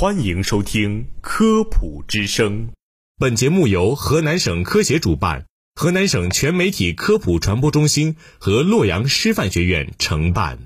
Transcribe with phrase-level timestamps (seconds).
[0.00, 2.68] 欢迎收听《科普之声》，
[3.18, 10.56] 本节目由河南省科协主办，河南省全媒体科普传播中心和洛阳师范学院承办。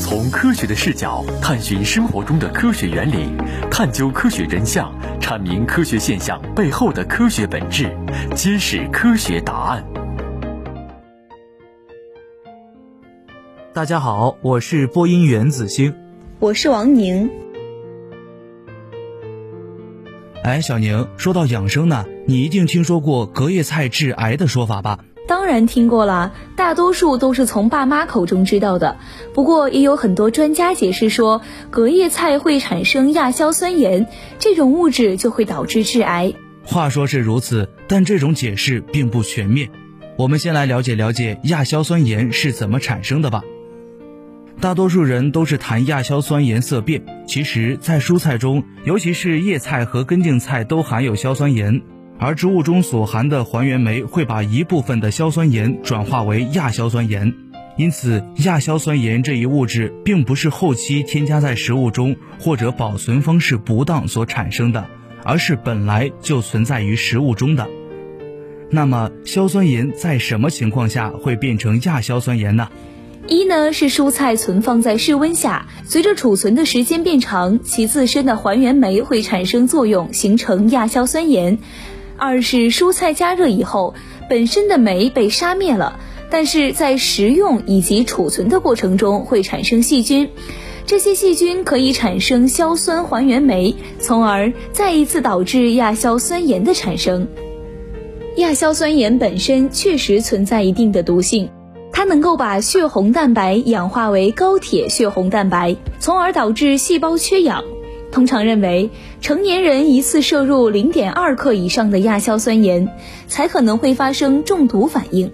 [0.00, 3.28] 从科学的视角探寻生活中的科学原理，
[3.70, 7.94] 探究科学真相，阐明科学现象背后的科学本质，
[8.34, 9.84] 揭示科学答案。
[13.74, 15.94] 大家好，我是播音员子星，
[16.38, 17.30] 我是王宁。
[20.48, 25.00] 哎，小宁，说到养生呢，你一定听说过隔夜菜致癌的说法吧？
[25.26, 28.96] 当然听过啦，大多数都是从爸妈口中知道的。
[29.34, 34.06] 不过也有很多专家解释说，隔夜菜会产生亚硝酸盐，
[34.38, 36.32] 这种物质就会导致致癌。
[36.64, 39.68] 话说是如此，但这种解释并不全面。
[40.16, 43.42] 我们先来了解了解亚硝酸盐是怎么产生的吧。
[44.60, 51.80] 大多数人都是谈亚硝酸盐色变，其实，在蔬菜中，尤其是叶菜和根茎菜都含有硝酸盐，
[52.18, 57.32] 而植物中所含的还原酶会把一部分的硝酸盐转化为亚硝酸盐，
[57.76, 64.84] 因此，亚硝酸盐这一物质并不是后期添加在食物中或者保存方式不当所产生的，
[65.22, 67.68] 而是本来就存在于食物中的。
[68.72, 72.68] 那么，硝酸盐在什么情况下会变成亚硝酸盐呢？
[73.28, 81.58] 一呢是蔬菜存放在室温下，随着储存的时间变长，其自身的还原酶会产生作用，形成亚硝酸盐；
[82.16, 83.94] 二是蔬菜加热以后，
[84.30, 90.30] 本身的酶被杀灭了，但是在食用以及储存的过程中会产生细菌，
[90.86, 97.28] 这些细菌可以产生硝酸还原酶，从而再一次导致亚硝酸盐的产生。
[98.36, 101.50] 亚硝酸盐本身确实存在一定的毒性。
[101.98, 107.64] 它能够把血红蛋白氧化为高铁血红蛋白，从而导致细胞缺氧。
[108.12, 112.88] 通常认为，成年人一次摄入零点二克以上的亚硝酸盐，
[113.26, 115.32] 才可能会发生中毒反应。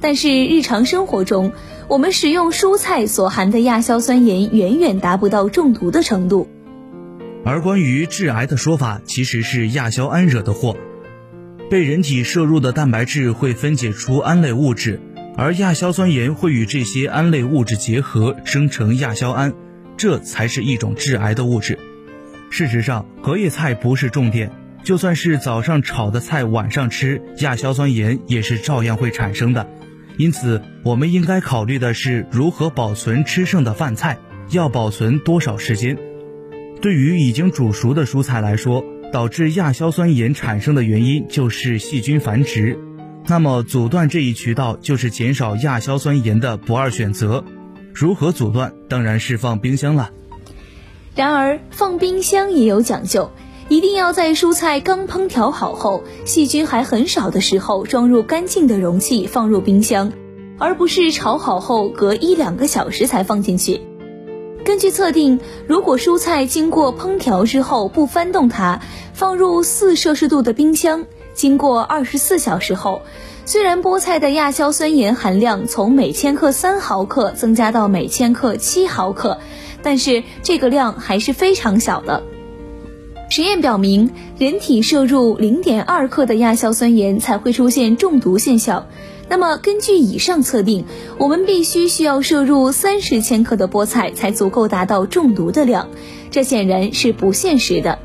[0.00, 1.50] 但是日常生活中，
[1.88, 6.46] 我们食用蔬菜所含的亚硝酸盐远远达不到中毒的程度。
[7.44, 10.76] 而关于致癌的说法，其实是亚硝胺惹的祸。
[11.68, 15.00] 被人体摄入的蛋白质会分解出胺类物质。
[15.38, 19.52] 而亚硝酸盐会与这些胺类物质结合，生成亚硝胺，
[19.98, 21.78] 这才是一种致癌的物质。
[22.48, 24.50] 事实上，隔夜菜不是重点，
[24.82, 29.68] 就算是早上炒的菜，晚上吃，亚硝酸盐也是照样会产生的。
[30.16, 34.18] 因此，我们应该考虑的是如何保存吃剩的饭菜，
[34.52, 35.98] 要保存多少时间。
[36.80, 38.82] 对于已经煮熟的蔬菜来说，
[39.12, 42.78] 导致亚硝酸盐产生的原因就是细菌繁殖。
[43.28, 47.44] 那么阻断这一渠道就是减少亚硝酸盐的不二选择。
[47.92, 48.72] 如何阻断？
[48.88, 50.10] 当然是放冰箱了。
[51.14, 53.30] 然而放冰箱也有讲究，
[53.68, 60.12] 一定要在蔬菜刚烹调好后，细菌还很少的时候装入干净的容器放入冰箱，
[60.58, 63.80] 而不是炒好后隔一两个小时才放进去。
[64.64, 68.80] 根据测定，如果蔬菜经过烹调之后不翻动它，
[69.14, 71.06] 放入四摄氏度的冰箱。
[71.36, 73.02] 经过二十四小时后，
[73.44, 79.38] 虽然菠菜的亚硝酸盐含量从每千克三毫克增加到每千克七毫克，
[79.82, 82.22] 但是这个量还是非常小的。
[83.28, 88.86] 实验表明，人体摄入零点二克的亚硝酸盐才会出现中毒现象。
[89.28, 90.86] 那么，根据以上测定，
[91.18, 95.88] 我们必须需要摄入三十千克的菠菜才足够达到中毒的量，
[96.30, 97.98] 这显然是不现实的。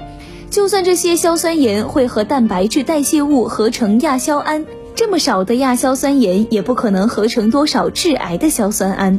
[0.52, 9.18] 就算这些硝酸盐会和蛋白质代谢物合成亚硝胺，这么少的亚硝酸盐也不可能合成多少致癌的硝酸胺。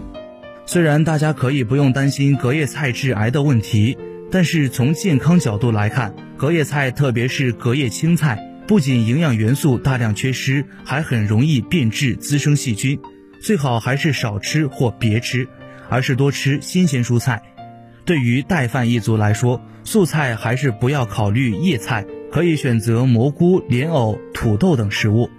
[0.67, 3.97] 虽然大家可以不用担心隔夜菜致癌的问题，
[4.31, 8.39] 但是从健康角度来看，隔夜菜特别是隔夜青菜，
[8.69, 13.01] 不仅营养元素大量缺失，还很容易变质滋生细菌。
[13.41, 15.49] 最好还是少吃或别吃，
[15.89, 17.43] 而是多吃新鲜蔬菜。
[18.05, 25.31] 对于带饭一族来说，素菜还是不要考虑叶菜，可以选择蘑菇、莲藕、土豆等食物。